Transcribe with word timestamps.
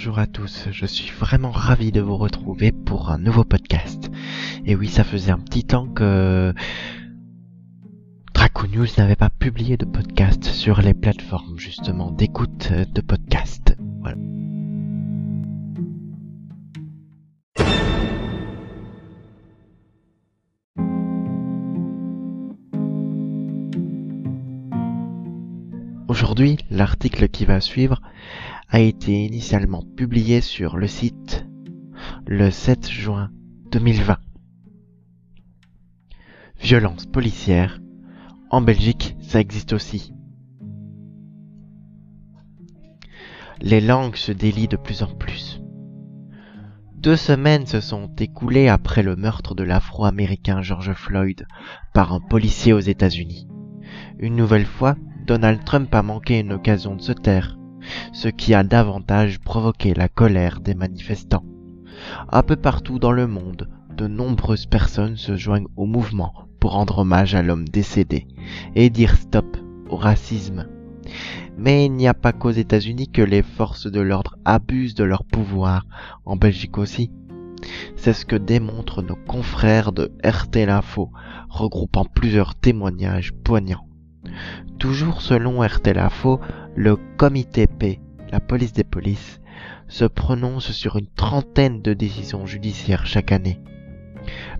bonjour 0.00 0.18
à 0.18 0.26
tous, 0.26 0.66
je 0.72 0.86
suis 0.86 1.10
vraiment 1.10 1.50
ravi 1.50 1.92
de 1.92 2.00
vous 2.00 2.16
retrouver 2.16 2.72
pour 2.72 3.10
un 3.10 3.18
nouveau 3.18 3.44
podcast. 3.44 4.10
Et 4.64 4.74
oui, 4.74 4.88
ça 4.88 5.04
faisait 5.04 5.30
un 5.30 5.38
petit 5.38 5.64
temps 5.64 5.88
que 5.88 6.54
Draco 8.32 8.66
News 8.68 8.86
n'avait 8.96 9.14
pas 9.14 9.28
publié 9.28 9.76
de 9.76 9.84
podcast 9.84 10.42
sur 10.44 10.80
les 10.80 10.94
plateformes 10.94 11.58
justement 11.58 12.10
d'écoute 12.12 12.72
de 12.72 13.00
podcast. 13.02 13.76
Voilà. 14.00 14.16
Aujourd'hui, 26.08 26.56
l'article 26.70 27.28
qui 27.28 27.44
va 27.44 27.60
suivre 27.60 28.00
a 28.70 28.78
été 28.78 29.24
initialement 29.24 29.82
publié 29.96 30.40
sur 30.40 30.76
le 30.76 30.86
site 30.86 31.44
le 32.26 32.50
7 32.50 32.88
juin 32.88 33.30
2020. 33.72 34.16
Violence 36.60 37.06
policière. 37.06 37.80
En 38.50 38.60
Belgique, 38.60 39.16
ça 39.20 39.40
existe 39.40 39.72
aussi. 39.72 40.12
Les 43.60 43.80
langues 43.80 44.16
se 44.16 44.32
délient 44.32 44.68
de 44.68 44.76
plus 44.76 45.02
en 45.02 45.14
plus. 45.14 45.60
Deux 46.94 47.16
semaines 47.16 47.66
se 47.66 47.80
sont 47.80 48.14
écoulées 48.18 48.68
après 48.68 49.02
le 49.02 49.16
meurtre 49.16 49.54
de 49.54 49.64
l'afro-américain 49.64 50.62
George 50.62 50.92
Floyd 50.92 51.46
par 51.92 52.12
un 52.12 52.20
policier 52.20 52.72
aux 52.72 52.80
États-Unis. 52.80 53.48
Une 54.18 54.36
nouvelle 54.36 54.66
fois, 54.66 54.96
Donald 55.26 55.64
Trump 55.64 55.92
a 55.94 56.02
manqué 56.02 56.38
une 56.38 56.52
occasion 56.52 56.94
de 56.94 57.02
se 57.02 57.12
taire, 57.12 57.59
ce 58.12 58.28
qui 58.28 58.54
a 58.54 58.62
davantage 58.62 59.38
provoqué 59.38 59.94
la 59.94 60.08
colère 60.08 60.60
des 60.60 60.74
manifestants. 60.74 61.44
Un 62.30 62.42
peu 62.42 62.56
partout 62.56 62.98
dans 62.98 63.12
le 63.12 63.26
monde, 63.26 63.68
de 63.96 64.06
nombreuses 64.06 64.66
personnes 64.66 65.16
se 65.16 65.36
joignent 65.36 65.68
au 65.76 65.86
mouvement 65.86 66.32
pour 66.58 66.72
rendre 66.72 66.98
hommage 66.98 67.34
à 67.34 67.42
l'homme 67.42 67.68
décédé 67.68 68.26
et 68.74 68.90
dire 68.90 69.16
stop 69.16 69.56
au 69.88 69.96
racisme. 69.96 70.66
Mais 71.58 71.86
il 71.86 71.92
n'y 71.92 72.08
a 72.08 72.14
pas 72.14 72.32
qu'aux 72.32 72.50
États-Unis 72.50 73.08
que 73.08 73.22
les 73.22 73.42
forces 73.42 73.86
de 73.86 74.00
l'ordre 74.00 74.36
abusent 74.44 74.94
de 74.94 75.04
leur 75.04 75.24
pouvoir, 75.24 75.86
en 76.24 76.36
Belgique 76.36 76.78
aussi. 76.78 77.10
C'est 77.96 78.14
ce 78.14 78.24
que 78.24 78.36
démontrent 78.36 79.02
nos 79.02 79.16
confrères 79.16 79.92
de 79.92 80.12
RT 80.24 80.66
L'info, 80.66 81.10
regroupant 81.48 82.04
plusieurs 82.04 82.54
témoignages 82.54 83.32
poignants. 83.32 83.86
Toujours 84.80 85.20
selon 85.20 85.60
RTLAFO, 85.60 86.40
le 86.74 86.96
comité 87.18 87.66
P, 87.66 88.00
la 88.32 88.40
police 88.40 88.72
des 88.72 88.82
polices, 88.82 89.38
se 89.88 90.06
prononce 90.06 90.72
sur 90.72 90.96
une 90.96 91.06
trentaine 91.06 91.82
de 91.82 91.92
décisions 91.92 92.46
judiciaires 92.46 93.04
chaque 93.04 93.30
année. 93.30 93.60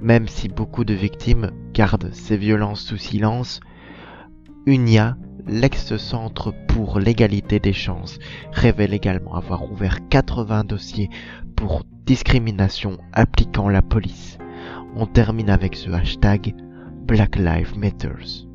Même 0.00 0.26
si 0.26 0.48
beaucoup 0.48 0.86
de 0.86 0.94
victimes 0.94 1.50
gardent 1.74 2.14
ces 2.14 2.38
violences 2.38 2.80
sous 2.80 2.96
silence, 2.96 3.60
UNIA, 4.64 5.18
l'ex-centre 5.46 6.54
pour 6.66 6.98
l'égalité 6.98 7.60
des 7.60 7.74
chances, 7.74 8.18
révèle 8.52 8.94
également 8.94 9.34
avoir 9.34 9.70
ouvert 9.70 9.98
80 10.08 10.64
dossiers 10.64 11.10
pour 11.56 11.84
discrimination 12.06 12.96
appliquant 13.12 13.68
la 13.68 13.82
police. 13.82 14.38
On 14.94 15.06
termine 15.06 15.50
avec 15.50 15.76
ce 15.76 15.90
hashtag 15.90 16.54
Black 17.06 17.36
Lives 17.36 17.76
Matters. 17.76 18.46